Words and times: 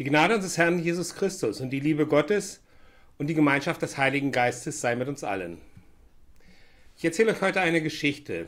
Die 0.00 0.04
Gnade 0.04 0.36
unseres 0.36 0.56
Herrn 0.56 0.78
Jesus 0.78 1.14
Christus 1.14 1.60
und 1.60 1.68
die 1.68 1.78
Liebe 1.78 2.06
Gottes 2.06 2.62
und 3.18 3.26
die 3.26 3.34
Gemeinschaft 3.34 3.82
des 3.82 3.98
Heiligen 3.98 4.32
Geistes 4.32 4.80
sei 4.80 4.96
mit 4.96 5.08
uns 5.08 5.22
allen. 5.22 5.58
Ich 6.96 7.04
erzähle 7.04 7.32
euch 7.32 7.42
heute 7.42 7.60
eine 7.60 7.82
Geschichte. 7.82 8.46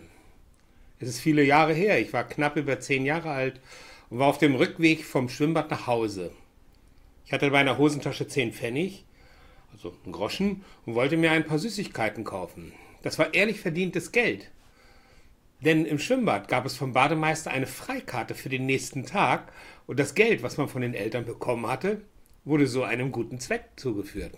Es 0.99 1.11
ist 1.11 1.21
viele 1.21 1.45
Jahre 1.45 1.75
her. 1.75 2.01
Ich 2.01 2.15
war 2.15 2.27
knapp 2.27 2.57
über 2.57 2.81
zehn 2.81 3.05
Jahre 3.05 3.33
alt 3.33 3.61
und 4.09 4.19
war 4.19 4.29
auf 4.29 4.39
dem 4.39 4.55
Rückweg 4.55 5.05
vom 5.05 5.29
Schwimmbad 5.29 5.71
nach 5.71 5.87
Hause. 5.87 6.33
Ich 7.27 7.35
hatte 7.35 7.51
bei 7.51 7.59
einer 7.59 7.77
Hosentasche 7.77 8.27
zehn 8.27 8.55
Pfennig, 8.55 9.05
also 9.75 9.95
einen 10.05 10.13
Groschen, 10.15 10.65
und 10.87 10.95
wollte 10.95 11.19
mir 11.19 11.33
ein 11.33 11.45
paar 11.45 11.59
Süßigkeiten 11.59 12.25
kaufen. 12.25 12.73
Das 13.03 13.19
war 13.19 13.35
ehrlich 13.35 13.61
verdientes 13.61 14.11
Geld. 14.11 14.51
Denn 15.61 15.85
im 15.85 15.99
Schwimmbad 15.99 16.49
gab 16.49 16.65
es 16.65 16.77
vom 16.77 16.95
Bademeister 16.95 17.51
eine 17.51 17.67
Freikarte 17.67 18.35
für 18.35 18.49
den 18.49 18.65
nächsten 18.65 19.05
Tag 19.05 19.53
und 19.87 19.99
das 19.99 20.15
Geld, 20.15 20.43
was 20.43 20.57
man 20.57 20.69
von 20.69 20.83
den 20.83 20.95
Eltern 20.95 21.25
bekommen 21.25 21.67
hatte, 21.67 22.01
wurde 22.45 22.67
so 22.67 22.83
einem 22.83 23.13
guten 23.13 23.41
Zweck 23.41 23.65
zugeführt. 23.77 24.37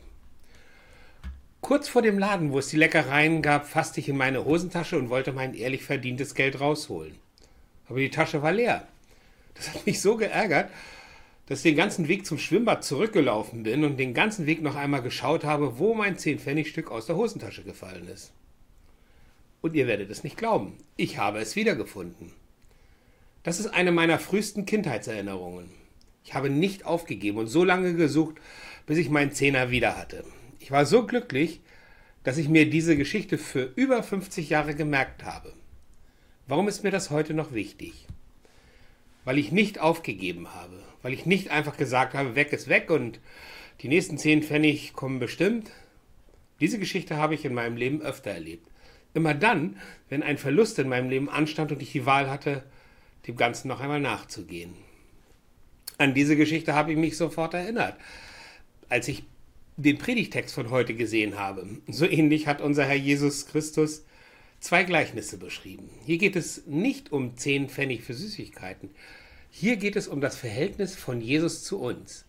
Kurz 1.61 1.89
vor 1.89 2.02
dem 2.02 2.19
Laden, 2.19 2.52
wo 2.52 2.59
es 2.59 2.69
die 2.69 2.77
Leckereien 2.77 3.41
gab, 3.41 3.66
fasste 3.66 3.99
ich 4.01 4.09
in 4.09 4.19
meine 4.19 4.45
Hosentasche 4.45 4.99
und 4.99 5.09
wollte 5.09 5.33
mein 5.33 5.55
ehrlich 5.55 5.85
verdientes 5.85 6.35
Geld 6.35 6.61
rausholen. 6.61 7.15
Aber 7.88 7.99
die 7.99 8.11
Tasche 8.11 8.43
war 8.43 8.52
leer. 8.52 8.87
Das 9.55 9.73
hat 9.73 9.87
mich 9.87 10.01
so 10.01 10.16
geärgert, 10.16 10.71
dass 11.47 11.59
ich 11.61 11.71
den 11.71 11.77
ganzen 11.77 12.09
Weg 12.09 12.27
zum 12.27 12.38
Schwimmbad 12.38 12.85
zurückgelaufen 12.85 13.63
bin 13.63 13.85
und 13.85 13.97
den 13.97 14.15
ganzen 14.15 14.47
Weg 14.47 14.63
noch 14.63 14.77
einmal 14.77 15.02
geschaut 15.02 15.45
habe, 15.45 15.79
wo 15.79 15.95
mein 15.95 16.16
10-Pfennig-Stück 16.16 16.91
aus 16.91 17.07
der 17.07 17.16
Hosentasche 17.16 17.63
gefallen 17.63 18.09
ist. 18.09 18.33
Und 19.63 19.74
ihr 19.74 19.87
werdet 19.87 20.11
es 20.11 20.24
nicht 20.24 20.37
glauben, 20.37 20.77
ich 20.97 21.16
habe 21.19 21.38
es 21.38 21.57
wiedergefunden. 21.57 22.33
Das 23.45 23.61
ist 23.61 23.66
eine 23.66 23.93
meiner 23.93 24.19
frühesten 24.19 24.65
Kindheitserinnerungen. 24.65 25.69
Ich 26.25 26.33
habe 26.33 26.48
nicht 26.48 26.87
aufgegeben 26.87 27.37
und 27.37 27.47
so 27.47 27.62
lange 27.62 27.93
gesucht, 27.93 28.37
bis 28.87 28.97
ich 28.97 29.11
meinen 29.11 29.33
Zehner 29.33 29.71
wieder 29.71 29.99
hatte. 29.99 30.24
Ich 30.60 30.71
war 30.71 30.87
so 30.87 31.07
glücklich, 31.07 31.60
dass 32.23 32.38
ich 32.38 32.49
mir 32.49 32.71
diese 32.71 32.96
Geschichte 32.96 33.37
für 33.37 33.71
über 33.77 34.02
50 34.02 34.49
Jahre 34.49 34.74
gemerkt 34.74 35.24
habe. 35.24 35.52
Warum 36.49 36.68
ist 36.68 36.85
mir 36.85 36.91
das 36.91 37.10
heute 37.10 37.35
noch 37.35 37.52
wichtig? 37.52 38.07
Weil 39.27 39.37
ich 39.37 39.52
nicht 39.52 39.79
aufgegeben 39.79 40.55
habe, 40.55 40.83
weil 41.02 41.13
ich 41.13 41.27
nicht 41.27 41.51
einfach 41.51 41.77
gesagt 41.77 42.15
habe, 42.15 42.37
weg 42.37 42.51
ist 42.55 42.68
weg 42.68 42.90
und 42.90 43.21
die 43.83 43.88
nächsten 43.88 44.16
10 44.16 44.43
Pfennig 44.43 44.95
kommen 44.95 45.18
bestimmt. 45.18 45.71
Diese 46.61 46.79
Geschichte 46.79 47.18
habe 47.18 47.35
ich 47.35 47.45
in 47.45 47.52
meinem 47.52 47.77
Leben 47.77 48.01
öfter 48.01 48.30
erlebt. 48.30 48.66
Immer 49.13 49.35
dann, 49.35 49.79
wenn 50.09 50.23
ein 50.23 50.38
Verlust 50.38 50.79
in 50.79 50.88
meinem 50.88 51.11
Leben 51.11 51.29
anstand 51.29 51.73
und 51.73 51.83
ich 51.83 51.93
die 51.93 52.07
Wahl 52.07 52.30
hatte, 52.30 52.65
dem 53.27 53.37
Ganzen 53.37 53.69
noch 53.69 53.80
einmal 53.80 54.01
nachzugehen. 54.01 54.75
An 55.99 56.15
diese 56.15 56.37
Geschichte 56.37 56.75
habe 56.75 56.93
ich 56.93 56.99
mich 56.99 57.17
sofort 57.17 57.55
erinnert, 57.55 57.97
als 58.89 59.09
ich 59.09 59.25
den 59.77 59.99
Predigtext 59.99 60.55
von 60.55 60.71
heute 60.71 60.95
gesehen 60.95 61.39
habe. 61.39 61.67
So 61.89 62.07
ähnlich 62.07 62.47
hat 62.47 62.61
unser 62.61 62.85
Herr 62.85 62.95
Jesus 62.95 63.47
Christus 63.47 64.05
zwei 64.61 64.84
Gleichnisse 64.84 65.37
beschrieben. 65.37 65.91
Hier 66.06 66.19
geht 66.19 66.37
es 66.37 66.67
nicht 66.67 67.12
um 67.12 67.37
zehn 67.37 67.69
Pfennig 67.69 68.03
für 68.03 68.15
Süßigkeiten. 68.15 68.91
Hier 69.50 69.77
geht 69.77 69.97
es 69.97 70.09
um 70.09 70.21
das 70.21 70.37
Verhältnis 70.37 70.97
von 70.97 71.21
Jesus 71.21 71.65
zu 71.65 71.81
uns. 71.81 72.25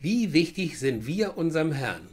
Wie 0.00 0.32
wichtig 0.32 0.78
sind 0.78 1.06
wir 1.06 1.36
unserem 1.36 1.72
Herrn? 1.72 2.08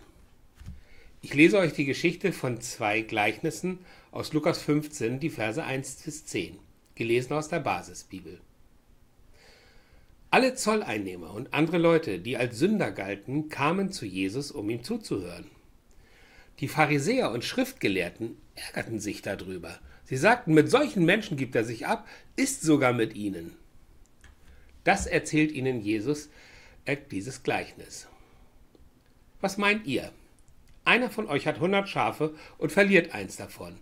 Ich 1.22 1.34
lese 1.34 1.58
euch 1.58 1.74
die 1.74 1.86
Geschichte 1.86 2.32
von 2.32 2.62
zwei 2.62 3.02
Gleichnissen 3.02 3.80
aus 4.12 4.32
Lukas 4.32 4.62
15, 4.62 5.20
die 5.20 5.30
Verse 5.30 5.62
1 5.62 6.04
bis 6.04 6.26
10, 6.26 6.58
gelesen 7.00 7.34
aus 7.34 7.48
der 7.48 7.62
Basisbibel. 7.62 8.40
Alle 10.30 10.54
Zolleinnehmer 10.54 11.34
und 11.34 11.54
andere 11.56 11.80
Leute, 11.80 12.20
die 12.20 12.38
als 12.38 12.60
Sünder 12.60 12.92
galten, 12.92 13.50
kamen 13.50 13.92
zu 13.92 14.06
Jesus, 14.06 14.52
um 14.52 14.70
ihm 14.70 14.84
zuzuhören. 14.84 15.48
Die 16.60 16.68
Pharisäer 16.68 17.32
und 17.32 17.44
Schriftgelehrten 17.44 18.38
ärgerten 18.56 19.00
sich 19.00 19.24
darüber. 19.24 19.80
Sie 20.04 20.18
sagten, 20.18 20.54
mit 20.54 20.70
solchen 20.70 21.06
Menschen 21.06 21.38
gibt 21.38 21.56
er 21.56 21.64
sich 21.64 21.88
ab, 21.88 22.08
ist 22.36 22.62
sogar 22.62 22.94
mit 22.94 23.16
ihnen. 23.16 23.56
Das 24.84 25.08
erzählt 25.08 25.52
ihnen 25.52 25.82
Jesus 25.82 26.30
dieses 27.12 27.44
Gleichnis. 27.44 28.08
Was 29.42 29.58
meint 29.58 29.88
ihr? 29.88 30.12
Einer 30.84 31.10
von 31.10 31.28
euch 31.28 31.48
hat 31.48 31.56
100 31.56 31.88
Schafe 31.88 32.36
und 32.58 32.72
verliert 32.72 33.14
eins 33.14 33.36
davon. 33.36 33.78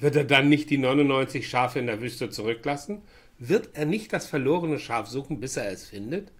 Wird 0.00 0.16
er 0.16 0.24
dann 0.24 0.48
nicht 0.48 0.70
die 0.70 0.78
99 0.78 1.48
Schafe 1.48 1.78
in 1.80 1.86
der 1.86 2.00
Wüste 2.00 2.30
zurücklassen? 2.30 3.02
Wird 3.38 3.70
er 3.74 3.84
nicht 3.84 4.12
das 4.12 4.26
verlorene 4.26 4.78
Schaf 4.78 5.08
suchen, 5.08 5.40
bis 5.40 5.56
er 5.56 5.70
es 5.70 5.88
findet? 5.88 6.30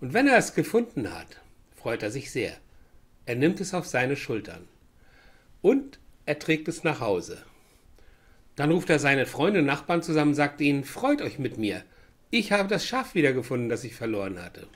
Und 0.00 0.14
wenn 0.14 0.26
er 0.26 0.38
es 0.38 0.54
gefunden 0.54 1.12
hat, 1.12 1.40
freut 1.76 2.02
er 2.02 2.10
sich 2.10 2.30
sehr. 2.30 2.56
Er 3.26 3.36
nimmt 3.36 3.60
es 3.60 3.74
auf 3.74 3.86
seine 3.86 4.16
Schultern. 4.16 4.66
Und 5.60 5.98
er 6.26 6.38
trägt 6.38 6.68
es 6.68 6.82
nach 6.82 7.00
Hause. 7.00 7.38
Dann 8.56 8.70
ruft 8.70 8.90
er 8.90 8.98
seine 8.98 9.26
Freunde 9.26 9.60
und 9.60 9.66
Nachbarn 9.66 10.02
zusammen 10.02 10.30
und 10.30 10.34
sagt 10.34 10.60
ihnen, 10.60 10.84
freut 10.84 11.22
euch 11.22 11.38
mit 11.38 11.58
mir. 11.58 11.84
Ich 12.30 12.52
habe 12.52 12.68
das 12.68 12.86
Schaf 12.86 13.14
wiedergefunden, 13.14 13.68
das 13.68 13.84
ich 13.84 13.94
verloren 13.94 14.42
hatte. 14.42 14.66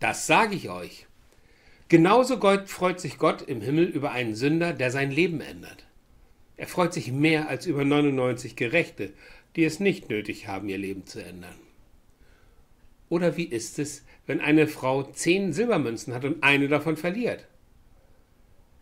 Das 0.00 0.26
sage 0.26 0.54
ich 0.54 0.68
euch. 0.68 1.06
Genauso 1.88 2.40
freut 2.66 3.00
sich 3.00 3.18
Gott 3.18 3.42
im 3.42 3.60
Himmel 3.60 3.84
über 3.84 4.12
einen 4.12 4.34
Sünder, 4.34 4.72
der 4.72 4.90
sein 4.90 5.10
Leben 5.10 5.40
ändert. 5.40 5.86
Er 6.56 6.66
freut 6.66 6.92
sich 6.92 7.10
mehr 7.10 7.48
als 7.48 7.66
über 7.66 7.84
99 7.84 8.56
Gerechte, 8.56 9.12
die 9.56 9.64
es 9.64 9.80
nicht 9.80 10.08
nötig 10.10 10.48
haben, 10.48 10.68
ihr 10.68 10.78
Leben 10.78 11.06
zu 11.06 11.22
ändern. 11.22 11.54
Oder 13.08 13.36
wie 13.36 13.44
ist 13.44 13.78
es, 13.78 14.04
wenn 14.26 14.40
eine 14.40 14.66
Frau 14.66 15.02
zehn 15.02 15.52
Silbermünzen 15.52 16.14
hat 16.14 16.24
und 16.24 16.42
eine 16.42 16.68
davon 16.68 16.96
verliert? 16.96 17.46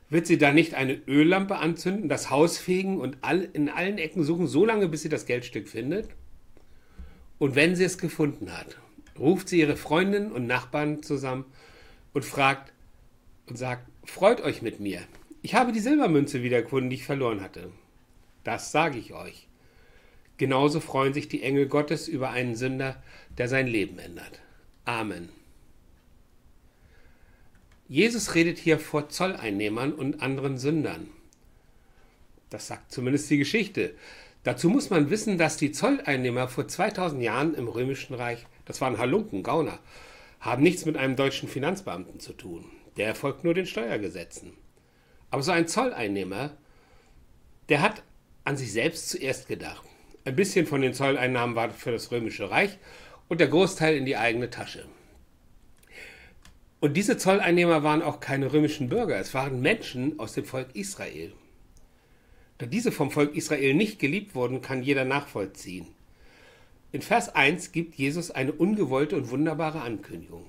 Wird 0.09 0.27
sie 0.27 0.39
da 0.39 0.53
nicht 0.53 0.75
eine 0.75 1.01
Öllampe 1.07 1.57
anzünden, 1.57 2.09
das 2.09 2.31
Haus 2.31 2.59
fegen 2.59 3.01
und 3.01 3.19
in 3.53 3.69
allen 3.69 3.99
Ecken 3.99 4.25
suchen, 4.25 4.47
so 4.47 4.65
lange, 4.65 4.89
bis 4.89 5.03
sie 5.03 5.09
das 5.09 5.27
Geldstück 5.27 5.69
findet? 5.69 6.09
Und 7.39 7.55
wenn 7.55 7.75
sie 7.75 7.85
es 7.85 7.97
gefunden 7.97 8.57
hat, 8.57 8.77
ruft 9.19 9.49
sie 9.49 9.61
ihre 9.61 9.77
Freundinnen 9.77 10.33
und 10.33 10.47
Nachbarn 10.47 11.03
zusammen 11.03 11.45
und 12.13 12.25
fragt 12.25 12.73
und 13.47 13.57
sagt, 13.57 13.89
freut 14.05 14.41
euch 14.43 14.63
mit 14.63 14.81
mir, 14.81 15.01
ich 15.43 15.55
habe 15.55 15.73
die 15.73 15.81
Silbermünze 15.81 16.43
wiedergefunden, 16.43 16.91
die 16.91 16.97
ich 16.97 17.05
verloren 17.05 17.41
hatte. 17.41 17.71
Das 18.45 18.73
sage 18.73 18.99
ich 18.99 19.13
euch. 19.13 19.49
Genauso 20.37 20.81
freuen 20.81 21.13
sich 21.13 21.29
die 21.29 21.43
Engel 21.43 21.67
Gottes 21.67 22.09
über 22.09 22.31
einen 22.31 22.55
Sünder, 22.55 23.03
der 23.37 23.49
sein 23.49 23.67
Leben 23.67 23.99
ändert. 23.99 24.41
Amen. 24.85 25.29
Jesus 27.89 28.35
redet 28.35 28.59
hier 28.59 28.79
vor 28.79 29.09
Zolleinnehmern 29.09 29.93
und 29.93 30.23
anderen 30.23 30.59
Sündern. 30.59 31.09
Das 32.49 32.69
sagt 32.69 32.93
zumindest 32.93 33.29
die 33.31 33.39
Geschichte. 33.39 33.95
Dazu 34.43 34.71
muss 34.71 34.91
man 34.91 35.11
wissen, 35.11 35.39
dass 35.39 35.57
die 35.57 35.73
Zolleinnehmer 35.73 36.49
vor 36.49 36.67
2000 36.67 37.23
Jahren 37.23 37.55
im 37.55 37.69
Römischen 37.69 38.15
Reich, 38.15 38.47
das 38.65 38.81
waren 38.81 38.99
Halunken, 38.99 39.43
Gauner, 39.43 39.79
haben 40.41 40.63
nichts 40.63 40.87
mit 40.87 40.97
einem 40.97 41.17
deutschen 41.17 41.49
Finanzbeamten 41.49 42.21
zu 42.21 42.33
tun. 42.33 42.65
Der 42.97 43.07
erfolgt 43.07 43.45
nur 43.45 43.55
den 43.55 43.67
Steuergesetzen. 43.67 44.53
Aber 45.31 45.43
so 45.43 45.53
ein 45.53 45.69
Zolleinnehmer, 45.69 46.57
der 47.69 47.83
hat 47.83 48.03
an 48.45 48.57
sich 48.57 48.73
selbst 48.73 49.09
zuerst 49.09 49.49
gedacht. 49.49 49.85
Ein 50.25 50.37
bisschen 50.37 50.67
von 50.67 50.83
den 50.83 50.95
Zolleinnahmen 50.95 51.57
war 51.57 51.71
für 51.71 51.93
das 51.93 52.11
Römische 52.11 52.51
Reich 52.51 52.79
und 53.29 53.41
der 53.41 53.49
Großteil 53.49 53.97
in 53.97 54.05
die 54.05 54.17
eigene 54.17 54.51
Tasche. 54.51 54.85
Und 56.81 56.97
diese 56.97 57.17
Zolleinnehmer 57.17 57.83
waren 57.83 58.03
auch 58.03 58.21
keine 58.21 58.53
römischen 58.53 58.89
Bürger, 58.89 59.19
es 59.19 59.35
waren 59.35 59.61
Menschen 59.61 60.19
aus 60.19 60.33
dem 60.33 60.45
Volk 60.45 60.75
Israel. 60.75 61.33
Da 62.59 62.67
diese 62.67 62.91
vom 62.91 63.11
Volk 63.11 63.35
Israel 63.35 63.75
nicht 63.75 63.99
geliebt 63.99 64.35
wurden, 64.35 64.63
kann 64.63 64.83
jeder 64.83 65.05
nachvollziehen. 65.05 65.87
In 66.93 67.03
Vers 67.03 67.35
1 67.35 67.73
gibt 67.73 67.95
Jesus 67.95 68.31
eine 68.31 68.53
ungewollte 68.53 69.17
und 69.17 69.31
wunderbare 69.31 69.83
Ankündigung. 69.83 70.45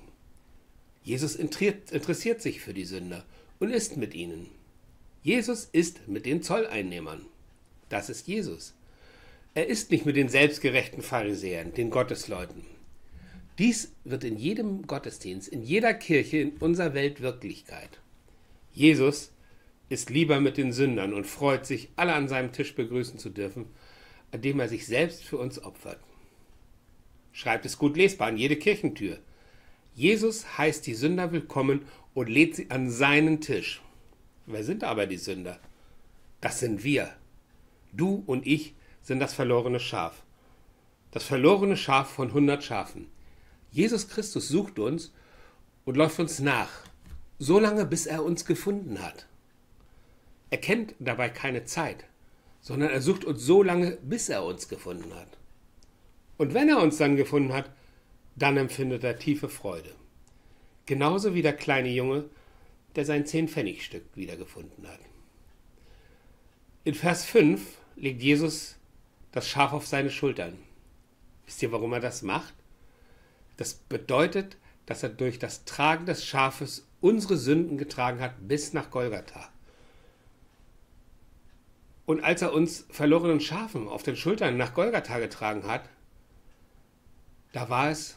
Jesus 1.04 1.36
interessiert 1.36 2.42
sich 2.42 2.60
für 2.60 2.74
die 2.74 2.84
Sünder 2.84 3.24
und 3.60 3.70
ist 3.70 3.96
mit 3.96 4.14
ihnen. 4.14 4.50
Jesus 5.22 5.68
ist 5.70 6.08
mit 6.08 6.26
den 6.26 6.42
Zolleinnehmern. 6.42 7.24
Das 7.88 8.10
ist 8.10 8.26
Jesus. 8.26 8.74
Er 9.54 9.68
ist 9.68 9.92
nicht 9.92 10.04
mit 10.04 10.16
den 10.16 10.28
selbstgerechten 10.28 11.02
Pharisäern, 11.02 11.72
den 11.74 11.90
Gottesleuten. 11.90 12.64
Dies 13.58 13.92
wird 14.02 14.24
in 14.24 14.36
jedem 14.36 14.86
Gottesdienst, 14.86 15.46
in 15.46 15.62
jeder 15.62 15.94
Kirche 15.94 16.38
in 16.38 16.56
unserer 16.56 16.94
Welt 16.94 17.20
Wirklichkeit. 17.20 18.00
Jesus 18.72 19.30
ist 19.88 20.10
lieber 20.10 20.40
mit 20.40 20.56
den 20.56 20.72
Sündern 20.72 21.12
und 21.12 21.26
freut 21.26 21.66
sich, 21.66 21.90
alle 21.94 22.14
an 22.14 22.28
seinem 22.28 22.50
Tisch 22.50 22.74
begrüßen 22.74 23.18
zu 23.18 23.30
dürfen, 23.30 23.66
an 24.32 24.40
dem 24.40 24.58
er 24.58 24.68
sich 24.68 24.86
selbst 24.86 25.22
für 25.22 25.36
uns 25.36 25.62
opfert. 25.62 26.00
Schreibt 27.32 27.64
es 27.64 27.78
gut 27.78 27.96
lesbar 27.96 28.28
an 28.28 28.38
jede 28.38 28.56
Kirchentür. 28.56 29.18
Jesus 29.94 30.58
heißt 30.58 30.86
die 30.86 30.94
Sünder 30.94 31.30
willkommen 31.30 31.82
und 32.14 32.28
lädt 32.28 32.56
sie 32.56 32.70
an 32.70 32.90
seinen 32.90 33.40
Tisch. 33.40 33.82
Wer 34.52 34.64
sind 34.64 34.84
aber 34.84 35.06
die 35.06 35.16
Sünder? 35.16 35.58
Das 36.42 36.60
sind 36.60 36.84
wir. 36.84 37.10
Du 37.92 38.22
und 38.26 38.46
ich 38.46 38.74
sind 39.00 39.18
das 39.18 39.32
verlorene 39.32 39.80
Schaf. 39.80 40.22
Das 41.10 41.24
verlorene 41.24 41.76
Schaf 41.76 42.10
von 42.10 42.34
hundert 42.34 42.62
Schafen. 42.62 43.08
Jesus 43.70 44.08
Christus 44.08 44.48
sucht 44.48 44.78
uns 44.78 45.10
und 45.86 45.96
läuft 45.96 46.20
uns 46.20 46.38
nach, 46.38 46.68
so 47.38 47.58
lange 47.58 47.86
bis 47.86 48.04
er 48.04 48.22
uns 48.24 48.44
gefunden 48.44 49.00
hat. 49.00 49.26
Er 50.50 50.58
kennt 50.58 50.94
dabei 50.98 51.30
keine 51.30 51.64
Zeit, 51.64 52.04
sondern 52.60 52.90
er 52.90 53.00
sucht 53.00 53.24
uns 53.24 53.42
so 53.42 53.62
lange, 53.62 53.92
bis 54.02 54.28
er 54.28 54.44
uns 54.44 54.68
gefunden 54.68 55.14
hat. 55.14 55.38
Und 56.36 56.52
wenn 56.52 56.68
er 56.68 56.82
uns 56.82 56.98
dann 56.98 57.16
gefunden 57.16 57.54
hat, 57.54 57.70
dann 58.36 58.58
empfindet 58.58 59.02
er 59.02 59.18
tiefe 59.18 59.48
Freude. 59.48 59.94
Genauso 60.84 61.34
wie 61.34 61.42
der 61.42 61.54
kleine 61.54 61.88
Junge, 61.88 62.26
der 62.96 63.04
sein 63.04 63.26
Zehn-Pfennig-Stück 63.26 64.04
wiedergefunden 64.14 64.86
hat. 64.86 65.00
In 66.84 66.94
Vers 66.94 67.24
5 67.24 67.60
legt 67.96 68.22
Jesus 68.22 68.76
das 69.30 69.48
Schaf 69.48 69.72
auf 69.72 69.86
seine 69.86 70.10
Schultern. 70.10 70.58
Wisst 71.46 71.62
ihr, 71.62 71.72
warum 71.72 71.92
er 71.92 72.00
das 72.00 72.22
macht? 72.22 72.54
Das 73.56 73.74
bedeutet, 73.74 74.56
dass 74.86 75.02
er 75.02 75.08
durch 75.08 75.38
das 75.38 75.64
Tragen 75.64 76.06
des 76.06 76.24
Schafes 76.24 76.86
unsere 77.00 77.36
Sünden 77.36 77.78
getragen 77.78 78.20
hat 78.20 78.34
bis 78.48 78.72
nach 78.72 78.90
Golgatha. 78.90 79.48
Und 82.04 82.24
als 82.24 82.42
er 82.42 82.52
uns 82.52 82.84
verlorenen 82.90 83.40
Schafen 83.40 83.88
auf 83.88 84.02
den 84.02 84.16
Schultern 84.16 84.56
nach 84.56 84.74
Golgatha 84.74 85.18
getragen 85.18 85.66
hat, 85.66 85.88
da 87.52 87.68
war 87.68 87.90
es, 87.90 88.16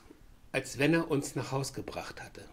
als 0.52 0.80
wenn 0.80 0.94
er 0.94 1.12
uns 1.12 1.36
nach 1.36 1.52
Haus 1.52 1.74
gebracht 1.74 2.22
hatte. 2.22 2.46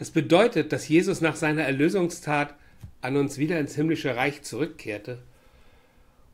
Das 0.00 0.10
bedeutet, 0.10 0.72
dass 0.72 0.88
Jesus 0.88 1.20
nach 1.20 1.36
seiner 1.36 1.64
Erlösungstat 1.64 2.54
an 3.02 3.18
uns 3.18 3.36
wieder 3.36 3.60
ins 3.60 3.74
himmlische 3.74 4.16
Reich 4.16 4.40
zurückkehrte 4.40 5.18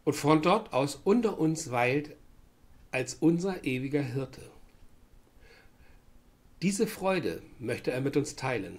und 0.05 0.13
von 0.13 0.41
dort 0.41 0.73
aus 0.73 1.01
unter 1.03 1.41
uns 1.41 1.73
weilt 1.73 2.13
als 2.93 3.15
unser 3.15 3.65
ewiger 3.65 4.03
Hirte. 4.03 4.41
Diese 6.63 6.87
Freude 6.87 7.43
möchte 7.59 7.91
er 7.91 8.01
mit 8.03 8.17
uns 8.17 8.37
teilen. 8.37 8.79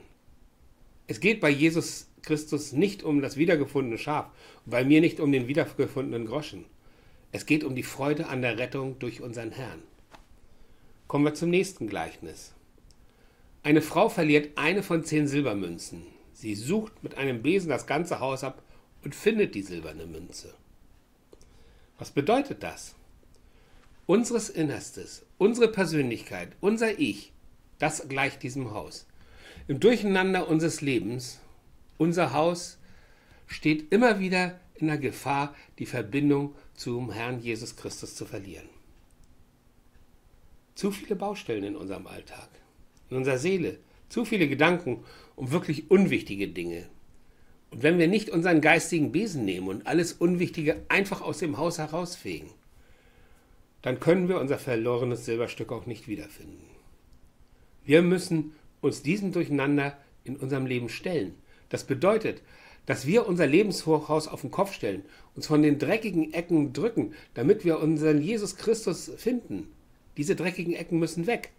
Es 1.07 1.19
geht 1.19 1.41
bei 1.41 1.49
Jesus 1.49 2.07
Christus 2.21 2.71
nicht 2.71 3.03
um 3.03 3.21
das 3.21 3.35
wiedergefundene 3.35 3.97
Schaf, 3.97 4.29
bei 4.65 4.85
mir 4.85 5.01
nicht 5.01 5.19
um 5.19 5.33
den 5.33 5.49
wiedergefundenen 5.49 6.27
Groschen. 6.27 6.63
Es 7.33 7.45
geht 7.45 7.65
um 7.65 7.75
die 7.75 7.83
Freude 7.83 8.27
an 8.27 8.41
der 8.41 8.57
Rettung 8.57 8.97
durch 8.99 9.19
unseren 9.19 9.51
Herrn. 9.51 9.83
Kommen 11.09 11.25
wir 11.25 11.33
zum 11.33 11.49
nächsten 11.49 11.89
Gleichnis. 11.89 12.53
Eine 13.67 13.81
Frau 13.81 14.07
verliert 14.07 14.57
eine 14.57 14.81
von 14.81 15.03
zehn 15.03 15.27
Silbermünzen. 15.27 16.03
Sie 16.31 16.55
sucht 16.55 17.03
mit 17.03 17.17
einem 17.17 17.41
Besen 17.41 17.67
das 17.67 17.85
ganze 17.85 18.21
Haus 18.21 18.45
ab 18.45 18.63
und 19.03 19.13
findet 19.13 19.55
die 19.55 19.61
silberne 19.61 20.05
Münze. 20.05 20.53
Was 21.97 22.11
bedeutet 22.11 22.63
das? 22.63 22.95
Unseres 24.05 24.47
Innerstes, 24.47 25.25
unsere 25.37 25.67
Persönlichkeit, 25.69 26.53
unser 26.61 26.97
Ich, 26.97 27.33
das 27.77 28.07
gleicht 28.07 28.41
diesem 28.41 28.71
Haus. 28.71 29.05
Im 29.67 29.81
Durcheinander 29.81 30.47
unseres 30.47 30.79
Lebens, 30.79 31.41
unser 31.97 32.31
Haus 32.31 32.77
steht 33.47 33.91
immer 33.91 34.21
wieder 34.21 34.57
in 34.75 34.87
der 34.87 34.97
Gefahr, 34.97 35.53
die 35.77 35.87
Verbindung 35.87 36.55
zum 36.73 37.11
Herrn 37.11 37.41
Jesus 37.41 37.75
Christus 37.75 38.15
zu 38.15 38.25
verlieren. 38.25 38.69
Zu 40.73 40.91
viele 40.91 41.17
Baustellen 41.17 41.65
in 41.65 41.75
unserem 41.75 42.07
Alltag, 42.07 42.47
in 43.09 43.17
unserer 43.17 43.37
Seele, 43.37 43.77
zu 44.09 44.25
viele 44.25 44.47
Gedanken 44.47 45.03
um 45.35 45.51
wirklich 45.51 45.91
unwichtige 45.91 46.47
Dinge. 46.47 46.87
Und 47.69 47.83
wenn 47.83 47.99
wir 47.99 48.07
nicht 48.07 48.29
unseren 48.29 48.61
geistigen 48.61 49.11
Besen 49.11 49.45
nehmen 49.45 49.67
und 49.67 49.87
alles 49.87 50.13
Unwichtige 50.13 50.77
einfach 50.87 51.21
aus 51.21 51.39
dem 51.39 51.57
Haus 51.57 51.77
herausfegen, 51.77 52.49
dann 53.81 53.99
können 53.99 54.29
wir 54.29 54.39
unser 54.39 54.57
verlorenes 54.57 55.25
Silberstück 55.25 55.71
auch 55.71 55.85
nicht 55.85 56.07
wiederfinden. 56.07 56.63
Wir 57.85 58.01
müssen 58.01 58.53
uns 58.81 59.03
diesem 59.03 59.31
Durcheinander 59.31 59.97
in 60.23 60.35
unserem 60.35 60.65
Leben 60.65 60.89
stellen. 60.89 61.35
Das 61.69 61.83
bedeutet, 61.83 62.41
dass 62.85 63.05
wir 63.05 63.27
unser 63.27 63.45
Lebenshochhaus 63.45 64.27
auf 64.27 64.41
den 64.41 64.51
Kopf 64.51 64.73
stellen, 64.73 65.03
uns 65.35 65.47
von 65.47 65.61
den 65.61 65.77
dreckigen 65.77 66.33
Ecken 66.33 66.73
drücken, 66.73 67.13
damit 67.33 67.65
wir 67.65 67.79
unseren 67.79 68.21
Jesus 68.21 68.55
Christus 68.55 69.11
finden 69.17 69.67
diese 70.17 70.35
dreckigen 70.35 70.73
Ecken 70.73 70.99
müssen 70.99 71.27
weg. 71.27 71.51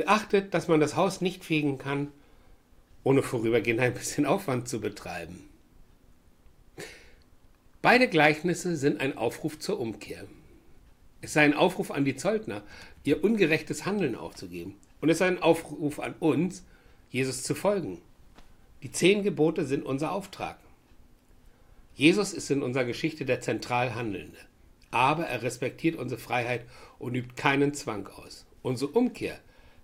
Beachtet, 0.00 0.54
dass 0.54 0.66
man 0.66 0.80
das 0.80 0.96
Haus 0.96 1.20
nicht 1.20 1.44
fegen 1.44 1.76
kann, 1.76 2.08
ohne 3.04 3.22
vorübergehend 3.22 3.80
ein 3.80 3.92
bisschen 3.92 4.24
Aufwand 4.24 4.66
zu 4.66 4.80
betreiben. 4.80 5.48
Beide 7.82 8.08
Gleichnisse 8.08 8.76
sind 8.76 9.00
ein 9.00 9.18
Aufruf 9.18 9.58
zur 9.58 9.78
Umkehr. 9.78 10.24
Es 11.20 11.34
sei 11.34 11.42
ein 11.42 11.52
Aufruf 11.52 11.90
an 11.90 12.06
die 12.06 12.16
Zollner, 12.16 12.62
ihr 13.04 13.22
ungerechtes 13.22 13.84
Handeln 13.84 14.14
aufzugeben. 14.14 14.74
Und 15.02 15.10
es 15.10 15.18
sei 15.18 15.26
ein 15.26 15.42
Aufruf 15.42 16.00
an 16.00 16.14
uns, 16.18 16.64
Jesus 17.10 17.42
zu 17.42 17.54
folgen. 17.54 18.00
Die 18.82 18.90
zehn 18.90 19.22
Gebote 19.22 19.66
sind 19.66 19.84
unser 19.84 20.12
Auftrag. 20.12 20.58
Jesus 21.94 22.32
ist 22.32 22.50
in 22.50 22.62
unserer 22.62 22.86
Geschichte 22.86 23.26
der 23.26 23.42
zentral 23.42 23.94
Handelnde 23.94 24.38
aber 24.90 25.26
er 25.26 25.42
respektiert 25.42 25.96
unsere 25.96 26.20
Freiheit 26.20 26.64
und 26.98 27.14
übt 27.14 27.34
keinen 27.36 27.74
Zwang 27.74 28.06
aus. 28.08 28.46
Unsere 28.62 28.90
Umkehr 28.90 29.38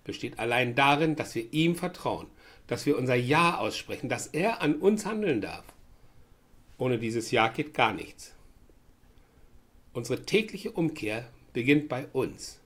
besteht 0.06 0.38
allein 0.38 0.74
darin, 0.74 1.16
dass 1.16 1.34
wir 1.34 1.52
ihm 1.52 1.74
vertrauen, 1.74 2.28
dass 2.66 2.86
wir 2.86 2.96
unser 2.96 3.14
Ja 3.14 3.58
aussprechen, 3.58 4.08
dass 4.08 4.28
er 4.28 4.62
an 4.62 4.76
uns 4.76 5.04
handeln 5.04 5.40
darf. 5.40 5.64
Ohne 6.78 6.98
dieses 6.98 7.30
Ja 7.30 7.48
geht 7.48 7.74
gar 7.74 7.92
nichts. 7.92 8.34
Unsere 9.92 10.24
tägliche 10.24 10.72
Umkehr 10.72 11.28
beginnt 11.52 11.88
bei 11.88 12.06
uns 12.12 12.60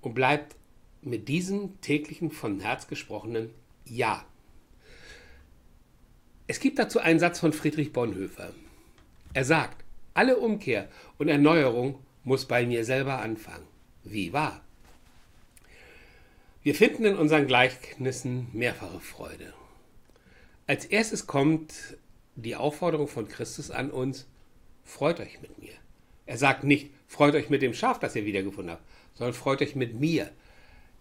und 0.00 0.14
bleibt 0.14 0.56
mit 1.02 1.28
diesem 1.28 1.80
täglichen 1.80 2.30
von 2.30 2.60
Herz 2.60 2.86
gesprochenen 2.88 3.50
Ja. 3.84 4.24
Es 6.46 6.60
gibt 6.60 6.78
dazu 6.78 6.98
einen 7.00 7.20
Satz 7.20 7.40
von 7.40 7.52
Friedrich 7.52 7.92
Bonhoeffer. 7.92 8.52
Er 9.34 9.44
sagt, 9.44 9.84
alle 10.14 10.38
Umkehr 10.38 10.88
und 11.18 11.28
Erneuerung 11.28 11.98
muss 12.24 12.46
bei 12.46 12.66
mir 12.66 12.84
selber 12.84 13.20
anfangen. 13.20 13.66
Wie 14.04 14.32
wahr? 14.32 14.62
Wir 16.62 16.74
finden 16.74 17.04
in 17.04 17.16
unseren 17.16 17.46
Gleichnissen 17.46 18.48
mehrfache 18.52 19.00
Freude. 19.00 19.52
Als 20.66 20.84
erstes 20.84 21.26
kommt 21.26 21.72
die 22.36 22.56
Aufforderung 22.56 23.08
von 23.08 23.28
Christus 23.28 23.70
an 23.70 23.90
uns, 23.90 24.26
freut 24.84 25.20
euch 25.20 25.40
mit 25.40 25.58
mir. 25.58 25.72
Er 26.26 26.36
sagt 26.36 26.64
nicht, 26.64 26.90
freut 27.06 27.34
euch 27.34 27.50
mit 27.50 27.62
dem 27.62 27.74
Schaf, 27.74 27.98
das 27.98 28.14
ihr 28.14 28.24
wiedergefunden 28.24 28.72
habt, 28.72 28.84
sondern 29.14 29.34
freut 29.34 29.62
euch 29.62 29.74
mit 29.74 29.98
mir. 29.98 30.30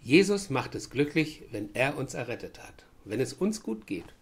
Jesus 0.01 0.49
macht 0.49 0.75
es 0.75 0.89
glücklich, 0.89 1.43
wenn 1.51 1.73
er 1.75 1.97
uns 1.97 2.13
errettet 2.13 2.59
hat, 2.63 2.85
wenn 3.05 3.19
es 3.19 3.33
uns 3.33 3.61
gut 3.61 3.85
geht. 3.85 4.13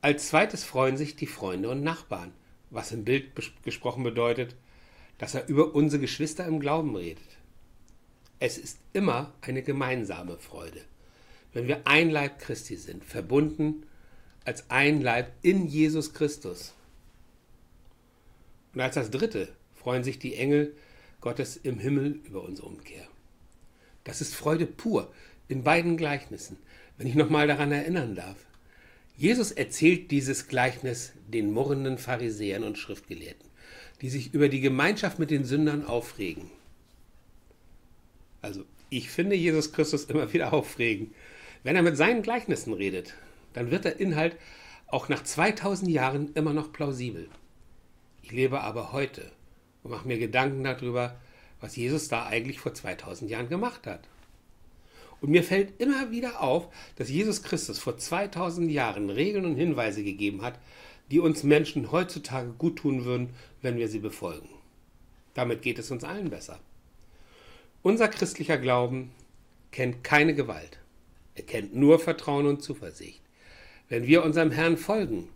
Als 0.00 0.28
zweites 0.28 0.64
freuen 0.64 0.96
sich 0.96 1.16
die 1.16 1.26
Freunde 1.26 1.68
und 1.68 1.82
Nachbarn 1.82 2.32
was 2.70 2.92
im 2.92 3.04
Bild 3.04 3.32
gesprochen 3.64 4.02
bedeutet, 4.02 4.54
dass 5.18 5.34
er 5.34 5.48
über 5.48 5.74
unsere 5.74 6.00
Geschwister 6.00 6.46
im 6.46 6.60
Glauben 6.60 6.94
redet. 6.96 7.37
Es 8.40 8.56
ist 8.56 8.78
immer 8.92 9.32
eine 9.40 9.62
gemeinsame 9.62 10.38
Freude, 10.38 10.80
wenn 11.52 11.66
wir 11.66 11.86
ein 11.86 12.10
Leib 12.10 12.38
Christi 12.38 12.76
sind, 12.76 13.04
verbunden 13.04 13.84
als 14.44 14.70
ein 14.70 15.00
Leib 15.00 15.32
in 15.42 15.66
Jesus 15.66 16.14
Christus. 16.14 16.72
Und 18.74 18.80
als 18.80 18.94
das 18.94 19.10
Dritte 19.10 19.48
freuen 19.74 20.04
sich 20.04 20.18
die 20.18 20.36
Engel 20.36 20.74
Gottes 21.20 21.56
im 21.56 21.78
Himmel 21.78 22.20
über 22.24 22.44
unsere 22.44 22.68
Umkehr. 22.68 23.06
Das 24.04 24.20
ist 24.20 24.34
Freude 24.34 24.66
pur 24.66 25.12
in 25.48 25.64
beiden 25.64 25.96
Gleichnissen, 25.96 26.58
wenn 26.96 27.08
ich 27.08 27.14
nochmal 27.14 27.48
daran 27.48 27.72
erinnern 27.72 28.14
darf. 28.14 28.36
Jesus 29.16 29.50
erzählt 29.50 30.12
dieses 30.12 30.46
Gleichnis 30.46 31.12
den 31.26 31.52
murrenden 31.52 31.98
Pharisäern 31.98 32.62
und 32.62 32.78
Schriftgelehrten, 32.78 33.48
die 34.00 34.10
sich 34.10 34.32
über 34.32 34.48
die 34.48 34.60
Gemeinschaft 34.60 35.18
mit 35.18 35.32
den 35.32 35.44
Sündern 35.44 35.84
aufregen. 35.84 36.50
Also, 38.42 38.64
ich 38.90 39.10
finde 39.10 39.36
Jesus 39.36 39.72
Christus 39.72 40.04
immer 40.04 40.32
wieder 40.32 40.52
aufregend. 40.52 41.14
Wenn 41.62 41.76
er 41.76 41.82
mit 41.82 41.96
seinen 41.96 42.22
Gleichnissen 42.22 42.72
redet, 42.72 43.14
dann 43.52 43.70
wird 43.70 43.84
der 43.84 44.00
Inhalt 44.00 44.36
auch 44.86 45.08
nach 45.08 45.22
2000 45.22 45.90
Jahren 45.90 46.32
immer 46.34 46.52
noch 46.52 46.72
plausibel. 46.72 47.28
Ich 48.22 48.32
lebe 48.32 48.60
aber 48.60 48.92
heute 48.92 49.30
und 49.82 49.90
mache 49.90 50.06
mir 50.06 50.18
Gedanken 50.18 50.64
darüber, 50.64 51.16
was 51.60 51.76
Jesus 51.76 52.08
da 52.08 52.26
eigentlich 52.26 52.60
vor 52.60 52.74
2000 52.74 53.30
Jahren 53.30 53.48
gemacht 53.48 53.86
hat. 53.86 54.08
Und 55.20 55.30
mir 55.30 55.42
fällt 55.42 55.80
immer 55.80 56.10
wieder 56.10 56.40
auf, 56.40 56.68
dass 56.96 57.10
Jesus 57.10 57.42
Christus 57.42 57.78
vor 57.78 57.98
2000 57.98 58.70
Jahren 58.70 59.10
Regeln 59.10 59.44
und 59.44 59.56
Hinweise 59.56 60.04
gegeben 60.04 60.42
hat, 60.42 60.58
die 61.10 61.18
uns 61.18 61.42
Menschen 61.42 61.90
heutzutage 61.90 62.52
gut 62.52 62.76
tun 62.76 63.04
würden, 63.04 63.30
wenn 63.62 63.76
wir 63.76 63.88
sie 63.88 63.98
befolgen. 63.98 64.48
Damit 65.34 65.62
geht 65.62 65.78
es 65.78 65.90
uns 65.90 66.04
allen 66.04 66.30
besser. 66.30 66.60
Unser 67.82 68.08
christlicher 68.08 68.58
Glauben 68.58 69.12
kennt 69.70 70.02
keine 70.02 70.34
Gewalt. 70.34 70.80
Er 71.36 71.44
kennt 71.44 71.76
nur 71.76 72.00
Vertrauen 72.00 72.46
und 72.46 72.62
Zuversicht. 72.62 73.22
Wenn 73.88 74.06
wir 74.06 74.24
unserem 74.24 74.50
Herrn 74.50 74.76
folgen, 74.76 75.28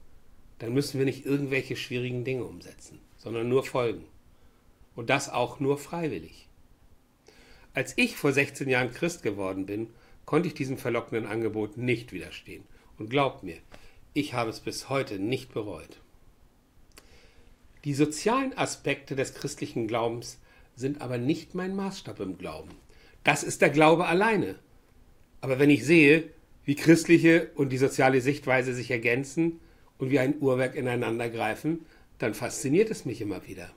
dann 0.58 0.74
müssen 0.74 0.98
wir 0.98 1.04
nicht 1.04 1.24
irgendwelche 1.24 1.76
schwierigen 1.76 2.24
Dinge 2.24 2.44
umsetzen, 2.44 3.00
sondern 3.16 3.48
nur 3.48 3.64
folgen. 3.64 4.04
Und 4.96 5.08
das 5.08 5.28
auch 5.28 5.60
nur 5.60 5.78
freiwillig. 5.78 6.48
Als 7.74 7.94
ich 7.96 8.16
vor 8.16 8.32
16 8.32 8.68
Jahren 8.68 8.92
Christ 8.92 9.22
geworden 9.22 9.64
bin, 9.64 9.88
konnte 10.26 10.48
ich 10.48 10.54
diesem 10.54 10.78
verlockenden 10.78 11.26
Angebot 11.26 11.76
nicht 11.76 12.12
widerstehen. 12.12 12.64
Und 12.98 13.08
glaubt 13.08 13.42
mir, 13.42 13.56
ich 14.12 14.34
habe 14.34 14.50
es 14.50 14.60
bis 14.60 14.88
heute 14.88 15.18
nicht 15.18 15.54
bereut. 15.54 16.00
Die 17.84 17.94
sozialen 17.94 18.56
Aspekte 18.56 19.16
des 19.16 19.34
christlichen 19.34 19.88
Glaubens 19.88 20.38
sind 20.76 21.00
aber 21.00 21.18
nicht 21.18 21.54
mein 21.54 21.76
Maßstab 21.76 22.20
im 22.20 22.38
Glauben. 22.38 22.70
Das 23.24 23.42
ist 23.42 23.62
der 23.62 23.70
Glaube 23.70 24.06
alleine. 24.06 24.56
Aber 25.40 25.58
wenn 25.58 25.70
ich 25.70 25.84
sehe, 25.84 26.24
wie 26.64 26.76
christliche 26.76 27.50
und 27.54 27.70
die 27.70 27.78
soziale 27.78 28.20
Sichtweise 28.20 28.74
sich 28.74 28.90
ergänzen 28.90 29.60
und 29.98 30.10
wie 30.10 30.18
ein 30.18 30.40
Uhrwerk 30.40 30.74
ineinander 30.74 31.28
greifen, 31.28 31.84
dann 32.18 32.34
fasziniert 32.34 32.90
es 32.90 33.04
mich 33.04 33.20
immer 33.20 33.46
wieder. 33.46 33.70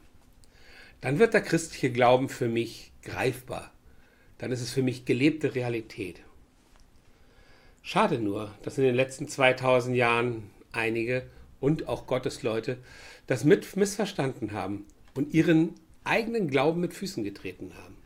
Dann 1.01 1.19
wird 1.19 1.33
der 1.33 1.41
christliche 1.41 1.91
Glauben 1.91 2.29
für 2.29 2.47
mich 2.47 2.91
greifbar. 3.03 3.71
Dann 4.37 4.51
ist 4.51 4.61
es 4.61 4.71
für 4.71 4.83
mich 4.83 5.05
gelebte 5.05 5.55
Realität. 5.55 6.21
Schade 7.81 8.19
nur, 8.19 8.53
dass 8.63 8.77
in 8.77 8.83
den 8.83 8.95
letzten 8.95 9.27
2000 9.27 9.95
Jahren 9.95 10.49
einige 10.71 11.27
und 11.59 11.87
auch 11.87 12.07
Gottesleute 12.07 12.77
das 13.27 13.43
mit 13.43 13.75
missverstanden 13.75 14.51
haben 14.51 14.85
und 15.13 15.33
ihren 15.33 15.75
eigenen 16.05 16.49
Glauben 16.49 16.81
mit 16.81 16.93
Füßen 16.93 17.23
getreten 17.23 17.73
haben. 17.75 17.97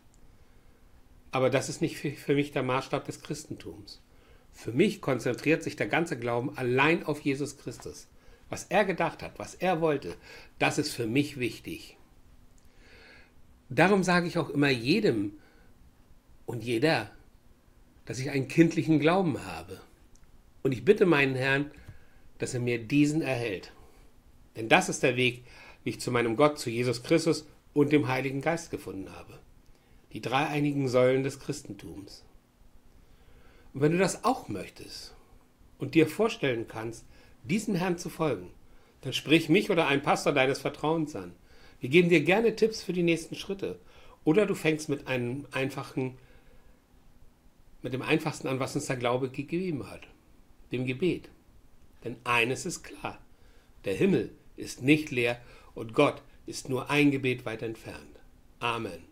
Aber 1.31 1.49
das 1.49 1.69
ist 1.69 1.81
nicht 1.81 1.97
für 1.97 2.33
mich 2.33 2.51
der 2.51 2.63
Maßstab 2.63 3.05
des 3.05 3.21
Christentums. 3.21 4.01
Für 4.51 4.71
mich 4.71 4.99
konzentriert 5.01 5.63
sich 5.63 5.75
der 5.75 5.87
ganze 5.87 6.17
Glauben 6.17 6.57
allein 6.57 7.03
auf 7.03 7.21
Jesus 7.21 7.57
Christus. 7.57 8.07
Was 8.49 8.65
er 8.65 8.83
gedacht 8.83 9.21
hat, 9.21 9.37
was 9.37 9.53
er 9.53 9.79
wollte, 9.79 10.15
das 10.57 10.79
ist 10.79 10.91
für 10.91 11.05
mich 11.05 11.39
wichtig. 11.39 11.97
Darum 13.69 14.03
sage 14.03 14.27
ich 14.27 14.39
auch 14.39 14.49
immer 14.49 14.69
jedem 14.69 15.33
und 16.47 16.63
jeder, 16.63 17.11
dass 18.05 18.17
ich 18.17 18.31
einen 18.31 18.47
kindlichen 18.47 18.99
Glauben 18.99 19.45
habe. 19.45 19.79
Und 20.63 20.71
ich 20.71 20.83
bitte 20.83 21.05
meinen 21.05 21.35
Herrn, 21.35 21.69
dass 22.39 22.55
er 22.55 22.59
mir 22.59 22.79
diesen 22.79 23.21
erhält. 23.21 23.71
Denn 24.55 24.67
das 24.67 24.89
ist 24.89 25.03
der 25.03 25.15
Weg, 25.15 25.43
wie 25.83 25.91
ich 25.91 25.99
zu 25.99 26.09
meinem 26.09 26.35
Gott, 26.35 26.57
zu 26.57 26.71
Jesus 26.71 27.03
Christus 27.03 27.45
und 27.73 27.91
dem 27.91 28.07
Heiligen 28.07 28.41
Geist 28.41 28.71
gefunden 28.71 29.11
habe. 29.11 29.39
Die 30.13 30.21
dreieinigen 30.21 30.87
Säulen 30.87 31.23
des 31.23 31.39
Christentums. 31.39 32.25
Und 33.73 33.81
wenn 33.81 33.91
du 33.91 33.97
das 33.97 34.23
auch 34.23 34.47
möchtest 34.47 35.15
und 35.77 35.95
dir 35.95 36.07
vorstellen 36.07 36.67
kannst, 36.67 37.05
diesem 37.43 37.75
Herrn 37.75 37.97
zu 37.97 38.09
folgen, 38.09 38.51
dann 39.01 39.13
sprich 39.13 39.49
mich 39.49 39.69
oder 39.69 39.87
einen 39.87 40.01
Pastor 40.01 40.33
deines 40.33 40.59
Vertrauens 40.59 41.15
an. 41.15 41.33
Wir 41.79 41.89
geben 41.89 42.09
dir 42.09 42.21
gerne 42.21 42.55
Tipps 42.55 42.83
für 42.83 42.93
die 42.93 43.03
nächsten 43.03 43.35
Schritte. 43.35 43.79
Oder 44.25 44.45
du 44.45 44.55
fängst 44.55 44.89
mit 44.89 45.07
einem 45.07 45.45
einfachen, 45.51 46.17
mit 47.81 47.93
dem 47.93 48.01
einfachsten 48.01 48.47
an, 48.47 48.59
was 48.59 48.75
uns 48.75 48.87
der 48.87 48.97
Glaube 48.97 49.29
gegeben 49.29 49.89
hat, 49.89 50.01
dem 50.71 50.85
Gebet. 50.85 51.29
Denn 52.03 52.17
eines 52.25 52.65
ist 52.65 52.83
klar, 52.83 53.17
der 53.85 53.93
Himmel 53.93 54.31
ist 54.57 54.81
nicht 54.81 55.11
leer 55.11 55.39
und 55.73 55.93
Gott 55.93 56.21
ist 56.49 56.67
nur 56.67 56.89
ein 56.89 57.11
Gebet 57.11 57.45
weit 57.45 57.61
entfernt. 57.61 58.19
Amen. 58.59 59.08